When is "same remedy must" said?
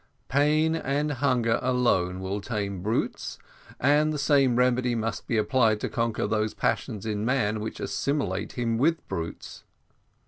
4.17-5.27